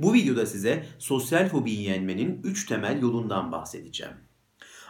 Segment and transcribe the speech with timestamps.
[0.00, 4.14] Bu videoda size sosyal fobiyi yenmenin 3 temel yolundan bahsedeceğim.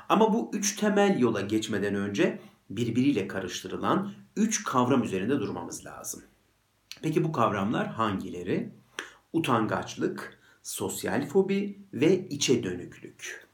[0.09, 6.23] Ama bu 3 temel yola geçmeden önce birbiriyle karıştırılan 3 kavram üzerinde durmamız lazım.
[7.03, 8.73] Peki bu kavramlar hangileri?
[9.33, 13.47] Utangaçlık, sosyal fobi ve içe dönüklük.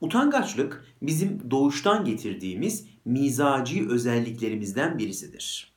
[0.00, 5.74] Utangaçlık bizim doğuştan getirdiğimiz mizaci özelliklerimizden birisidir.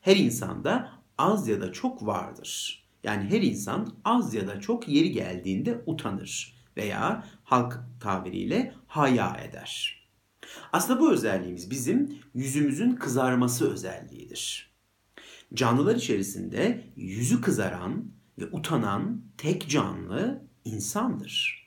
[0.00, 2.85] Her insanda az ya da çok vardır.
[3.06, 10.02] Yani her insan az ya da çok yeri geldiğinde utanır veya halk tabiriyle haya eder.
[10.72, 14.72] Aslında bu özelliğimiz bizim yüzümüzün kızarması özelliğidir.
[15.54, 18.04] Canlılar içerisinde yüzü kızaran
[18.38, 21.66] ve utanan tek canlı insandır.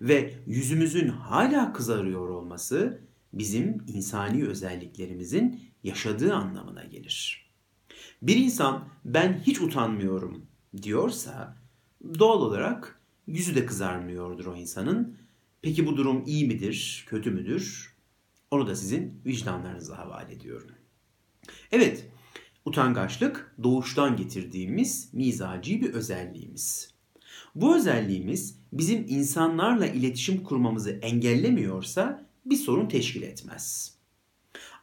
[0.00, 3.00] Ve yüzümüzün hala kızarıyor olması
[3.32, 7.50] bizim insani özelliklerimizin yaşadığı anlamına gelir.
[8.22, 10.49] Bir insan ben hiç utanmıyorum
[10.82, 11.56] diyorsa
[12.18, 15.16] doğal olarak yüzü de kızarmıyordur o insanın.
[15.62, 17.94] Peki bu durum iyi midir, kötü müdür?
[18.50, 20.70] Onu da sizin vicdanlarınıza havale ediyorum.
[21.72, 22.08] Evet,
[22.64, 26.94] utangaçlık doğuştan getirdiğimiz mizaci bir özelliğimiz.
[27.54, 33.94] Bu özelliğimiz bizim insanlarla iletişim kurmamızı engellemiyorsa bir sorun teşkil etmez.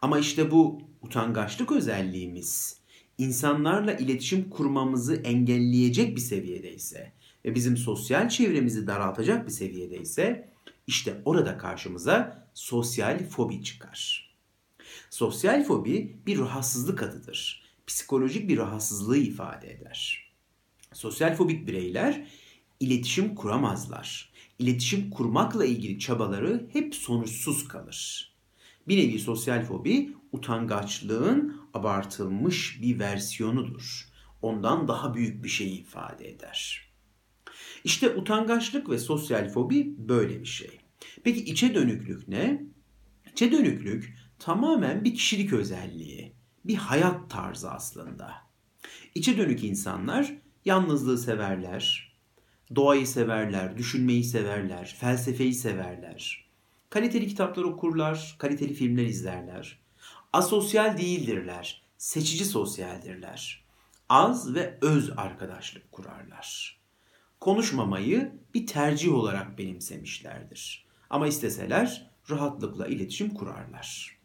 [0.02, 2.77] Ama işte bu utangaçlık özelliğimiz
[3.18, 7.12] insanlarla iletişim kurmamızı engelleyecek bir seviyedeyse
[7.46, 10.50] ve bizim sosyal çevremizi daraltacak bir seviyedeyse
[10.88, 14.28] işte orada karşımıza sosyal fobi çıkar.
[15.10, 17.64] Sosyal fobi bir rahatsızlık adıdır.
[17.88, 20.32] Psikolojik bir rahatsızlığı ifade eder.
[20.94, 22.28] Sosyal fobik bireyler
[22.80, 24.34] iletişim kuramazlar.
[24.60, 28.32] İletişim kurmakla ilgili çabaları hep sonuçsuz kalır.
[28.88, 34.08] Bir nevi sosyal fobi utangaçlığın abartılmış bir versiyonudur.
[34.42, 36.88] Ondan daha büyük bir şey ifade eder.
[37.84, 40.80] İşte utangaçlık ve sosyal fobi böyle bir şey.
[41.24, 42.64] Peki içe dönüklük ne?
[43.32, 46.34] İçe dönüklük tamamen bir kişilik özelliği,
[46.66, 48.34] bir hayat tarzı aslında.
[49.16, 50.34] İçe dönük insanlar
[50.66, 52.14] yalnızlığı severler,
[52.76, 56.48] doğayı severler, düşünmeyi severler, felsefeyi severler.
[56.90, 59.80] Kaliteli kitaplar okurlar, kaliteli filmler izlerler.
[60.34, 63.66] Asosyal değildirler, seçici sosyaldirler.
[64.10, 66.80] Az ve öz arkadaşlık kurarlar.
[67.40, 70.88] Konuşmamayı bir tercih olarak benimsemişlerdir.
[71.10, 74.18] Ama isteseler rahatlıkla iletişim kurarlar.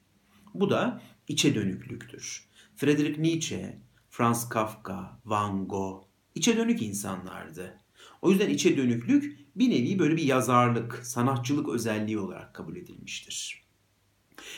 [0.54, 2.48] Bu da içe dönüklüktür.
[2.76, 3.78] Friedrich Nietzsche,
[4.10, 7.78] Franz Kafka, Van Gogh içe dönük insanlardı.
[8.22, 13.62] O yüzden içe dönüklük bir nevi böyle bir yazarlık, sanatçılık özelliği olarak kabul edilmiştir.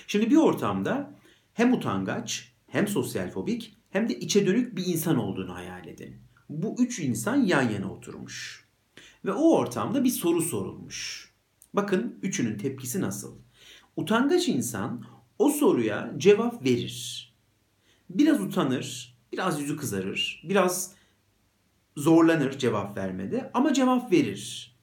[0.06, 1.14] Şimdi bir ortamda
[1.54, 6.16] hem utangaç, hem sosyal fobik, hem de içe dönük bir insan olduğunu hayal edin.
[6.48, 8.64] Bu üç insan yan yana oturmuş.
[9.24, 11.30] Ve o ortamda bir soru sorulmuş.
[11.74, 13.38] Bakın üçünün tepkisi nasıl?
[13.96, 15.04] Utangaç insan
[15.38, 17.34] o soruya cevap verir.
[18.10, 20.94] Biraz utanır, biraz yüzü kızarır, biraz
[21.96, 24.74] zorlanır cevap vermede ama cevap verir.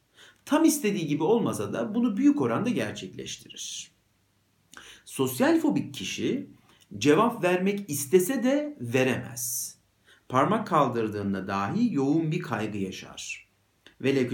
[0.46, 3.92] Tam istediği gibi olmasa da bunu büyük oranda gerçekleştirir.
[5.06, 6.50] Sosyal fobik kişi
[6.98, 9.76] cevap vermek istese de veremez.
[10.30, 13.52] Parmak kaldırdığında dahi yoğun bir kaygı yaşar.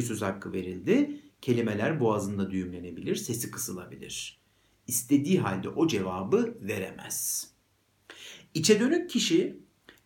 [0.01, 4.41] Söz hakkı verildi, kelimeler boğazında düğümlenebilir, sesi kısılabilir.
[4.87, 7.47] İstediği halde o cevabı veremez.
[8.53, 9.59] İçe dönük kişi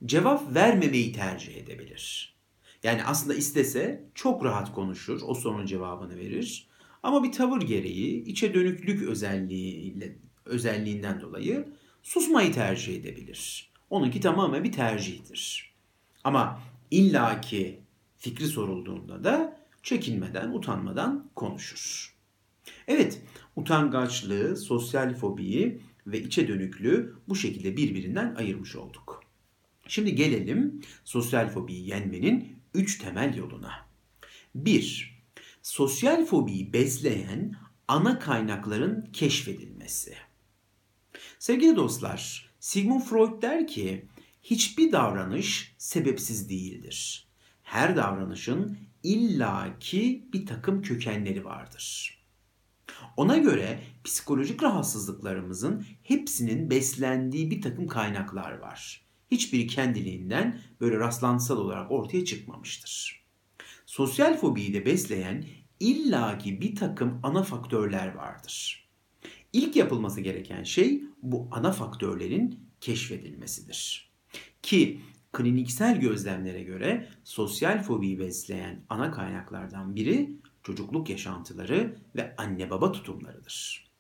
[0.06, 2.36] cevap vermemeyi tercih edebilir.
[2.84, 6.68] Yani aslında istese çok rahat konuşur, o sorunun cevabını verir.
[7.04, 11.68] Ama bir tavır gereği içe dönüklük özelliğiyle özelliğinden dolayı
[12.04, 13.72] susmayı tercih edebilir.
[13.90, 15.74] Onunki tamamen bir tercihtir.
[16.24, 17.80] Ama illaki
[18.18, 22.16] fikri sorulduğunda da çekinmeden, utanmadan konuşur.
[22.88, 23.22] Evet,
[23.56, 29.24] utangaçlığı, sosyal fobiyi ve içe dönüklüğü bu şekilde birbirinden ayırmış olduk.
[29.88, 33.72] Şimdi gelelim sosyal fobiyi yenmenin üç temel yoluna.
[34.56, 35.24] 1.
[35.62, 37.56] Sosyal fobiyi besleyen
[37.88, 40.16] ana kaynakların keşfedilmesi.
[41.42, 44.06] Sevgili dostlar, Sigmund Freud der ki,
[44.44, 47.28] hiçbir davranış sebepsiz değildir.
[47.64, 52.18] Her davranışın illaki bir takım kökenleri vardır.
[53.18, 59.06] Ona göre psikolojik rahatsızlıklarımızın hepsinin beslendiği bir takım kaynaklar var.
[59.32, 63.26] Hiçbiri kendiliğinden böyle rastlantısal olarak ortaya çıkmamıştır.
[63.86, 65.46] Sosyal fobiyi de besleyen
[65.80, 68.91] illaki bir takım ana faktörler vardır.
[69.54, 74.12] İlk yapılması gereken şey bu ana faktörlerin keşfedilmesidir.
[74.62, 75.02] Ki
[75.34, 80.30] Kliniksel gözlemlere göre sosyal fobiyi besleyen ana kaynaklardan biri
[80.64, 83.92] çocukluk yaşantıları ve anne baba tutumlarıdır.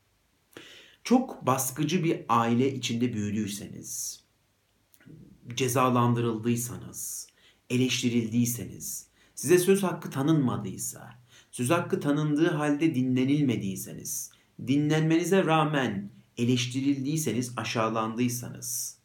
[1.03, 4.23] Çok baskıcı bir aile içinde büyüdüyseniz,
[5.55, 7.27] cezalandırıldıysanız,
[7.69, 11.09] eleştirildiyseniz, size söz hakkı tanınmadıysa,
[11.51, 14.31] söz hakkı tanındığı halde dinlenilmediyseniz,
[14.67, 18.97] dinlenmenize rağmen eleştirildiyseniz, aşağılandıysanız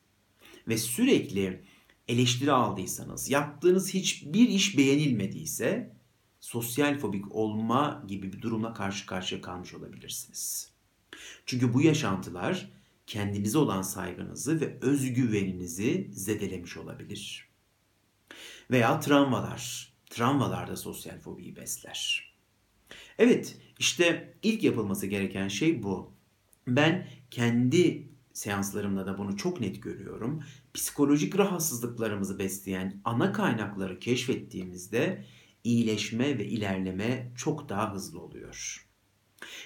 [0.69, 1.64] ve sürekli
[2.08, 5.97] eleştiri aldıysanız, yaptığınız hiçbir iş beğenilmediyse
[6.41, 10.73] sosyal fobik olma gibi bir durumla karşı karşıya kalmış olabilirsiniz.
[11.47, 12.70] Çünkü bu yaşantılar
[13.06, 17.49] kendinize olan saygınızı ve özgüveninizi zedelemiş olabilir.
[18.70, 19.93] Veya travmalar.
[20.11, 22.32] Travmalar da sosyal fobiyi besler.
[23.19, 26.12] Evet, işte ilk yapılması gereken şey bu.
[26.67, 30.43] Ben kendi seanslarımda da bunu çok net görüyorum.
[30.75, 35.25] Psikolojik rahatsızlıklarımızı besleyen ana kaynakları keşfettiğimizde
[35.64, 38.87] iyileşme ve ilerleme çok daha hızlı oluyor.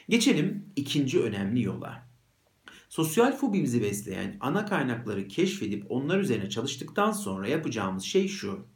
[0.08, 2.10] Geçelim ikinci önemli yola.
[2.88, 8.66] Sosyal fobimizi besleyen ana kaynakları keşfedip onlar üzerine çalıştıktan sonra yapacağımız şey şu.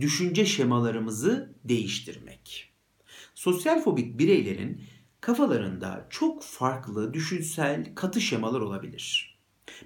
[0.00, 2.73] Düşünce şemalarımızı değiştirmek.
[3.44, 4.82] Sosyal fobik bireylerin
[5.20, 9.38] kafalarında çok farklı düşünsel katı şemalar olabilir.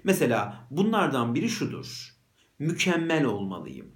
[0.03, 2.15] Mesela bunlardan biri şudur.
[2.59, 3.91] Mükemmel olmalıyım.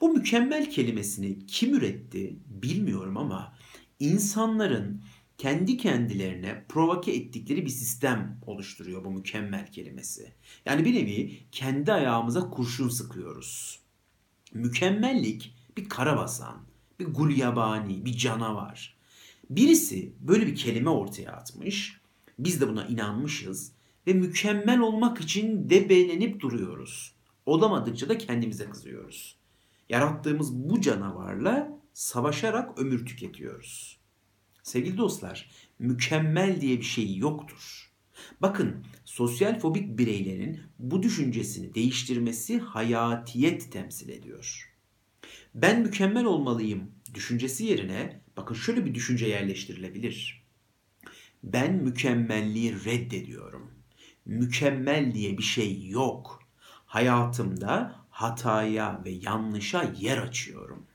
[0.00, 3.56] Bu mükemmel kelimesini kim üretti bilmiyorum ama
[4.00, 5.04] insanların
[5.38, 10.32] kendi kendilerine provoke ettikleri bir sistem oluşturuyor bu mükemmel kelimesi.
[10.66, 13.80] Yani bir nevi kendi ayağımıza kurşun sıkıyoruz.
[14.54, 18.96] Mükemmellik bir karabasan, bir gulyabani, bir canavar.
[19.50, 22.00] Birisi böyle bir kelime ortaya atmış.
[22.38, 23.72] Biz de buna inanmışız
[24.06, 27.14] ve mükemmel olmak için debelenip duruyoruz.
[27.46, 29.36] Olamadıkça da kendimize kızıyoruz.
[29.88, 33.98] Yarattığımız bu canavarla savaşarak ömür tüketiyoruz.
[34.62, 37.92] Sevgili dostlar, mükemmel diye bir şey yoktur.
[38.40, 44.71] Bakın, sosyal fobik bireylerin bu düşüncesini değiştirmesi hayatiyet temsil ediyor.
[45.54, 50.42] Ben mükemmel olmalıyım düşüncesi yerine bakın şöyle bir düşünce yerleştirilebilir.
[51.42, 53.70] Ben mükemmelliği reddediyorum.
[54.26, 56.42] Mükemmel diye bir şey yok.
[56.86, 60.86] Hayatımda hataya ve yanlışa yer açıyorum.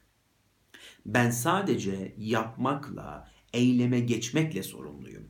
[1.06, 5.28] Ben sadece yapmakla, eyleme geçmekle sorumluyum.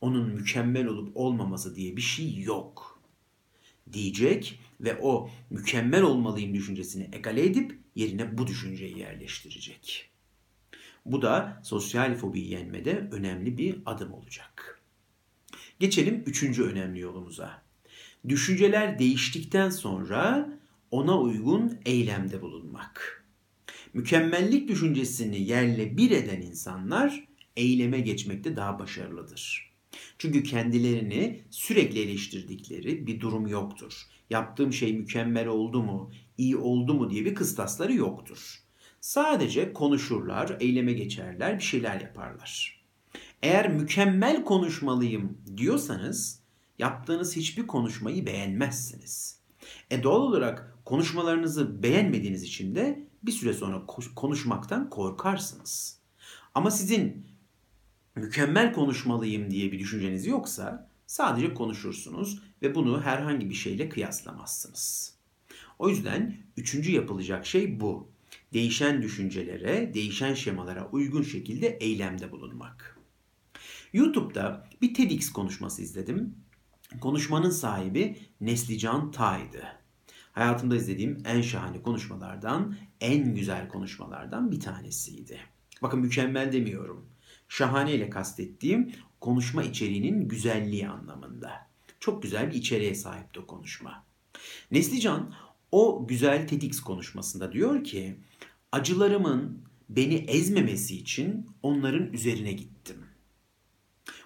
[0.00, 3.00] Onun mükemmel olup olmaması diye bir şey yok.
[3.92, 10.10] Diyecek ve o mükemmel olmalıyım düşüncesini egale edip yerine bu düşünceyi yerleştirecek.
[11.06, 14.80] Bu da sosyal fobiyi yenmede önemli bir adım olacak.
[15.80, 17.62] Geçelim üçüncü önemli yolumuza.
[18.28, 20.48] Düşünceler değiştikten sonra
[20.90, 23.24] ona uygun eylemde bulunmak.
[23.94, 27.24] Mükemmellik düşüncesini yerle bir eden insanlar
[27.56, 29.75] eyleme geçmekte daha başarılıdır.
[30.18, 34.02] Çünkü kendilerini sürekli eleştirdikleri bir durum yoktur.
[34.30, 38.62] Yaptığım şey mükemmel oldu mu, iyi oldu mu diye bir kıstasları yoktur.
[39.00, 42.82] Sadece konuşurlar, eyleme geçerler, bir şeyler yaparlar.
[43.42, 46.42] Eğer mükemmel konuşmalıyım diyorsanız
[46.78, 49.40] yaptığınız hiçbir konuşmayı beğenmezsiniz.
[49.90, 56.00] E doğal olarak konuşmalarınızı beğenmediğiniz için de bir süre sonra konuşmaktan korkarsınız.
[56.54, 57.26] Ama sizin
[58.16, 65.16] mükemmel konuşmalıyım diye bir düşünceniz yoksa sadece konuşursunuz ve bunu herhangi bir şeyle kıyaslamazsınız.
[65.78, 68.10] O yüzden üçüncü yapılacak şey bu.
[68.52, 72.98] Değişen düşüncelere, değişen şemalara uygun şekilde eylemde bulunmak.
[73.92, 76.34] YouTube'da bir TEDx konuşması izledim.
[77.00, 79.62] Konuşmanın sahibi Neslican Tay'dı.
[80.32, 85.40] Hayatımda izlediğim en şahane konuşmalardan, en güzel konuşmalardan bir tanesiydi.
[85.82, 87.15] Bakın mükemmel demiyorum
[87.48, 91.50] Şahane ile kastettiğim konuşma içeriğinin güzelliği anlamında.
[92.00, 94.04] Çok güzel bir içeriğe sahipti o konuşma.
[94.70, 95.34] Neslican
[95.72, 98.16] o güzel TEDx konuşmasında diyor ki
[98.72, 103.06] acılarımın beni ezmemesi için onların üzerine gittim.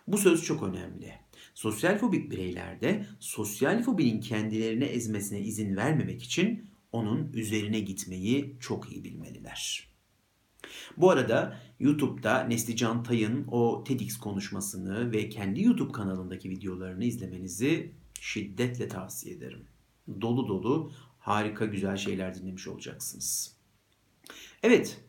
[0.07, 1.15] Bu söz çok önemli.
[1.55, 9.05] Sosyal fobik bireylerde sosyal fobinin kendilerine ezmesine izin vermemek için onun üzerine gitmeyi çok iyi
[9.05, 9.90] bilmeliler.
[10.97, 18.89] Bu arada YouTube'da Neslican Tay'ın o TEDx konuşmasını ve kendi YouTube kanalındaki videolarını izlemenizi şiddetle
[18.89, 19.67] tavsiye ederim.
[20.21, 23.57] Dolu dolu harika güzel şeyler dinlemiş olacaksınız.
[24.63, 25.01] Evet,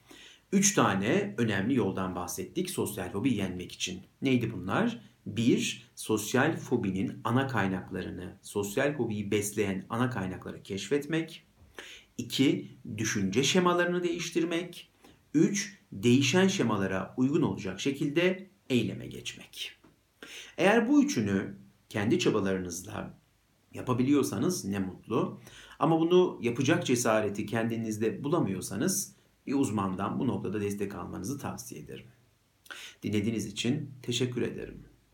[0.51, 4.01] 3 tane önemli yoldan bahsettik sosyal fobi yenmek için.
[4.21, 5.01] Neydi bunlar?
[5.25, 5.91] 1.
[5.95, 11.43] Sosyal fobinin ana kaynaklarını, sosyal fobiyi besleyen ana kaynakları keşfetmek.
[12.17, 12.77] 2.
[12.97, 14.90] Düşünce şemalarını değiştirmek.
[15.33, 15.77] 3.
[15.91, 19.71] Değişen şemalara uygun olacak şekilde eyleme geçmek.
[20.57, 21.55] Eğer bu üçünü
[21.89, 23.17] kendi çabalarınızla
[23.73, 25.39] yapabiliyorsanız ne mutlu.
[25.79, 29.15] Ama bunu yapacak cesareti kendinizde bulamıyorsanız
[29.47, 32.07] bir uzmandan bu noktada destek almanızı tavsiye ederim.
[33.03, 34.90] Dinlediğiniz için teşekkür ederim.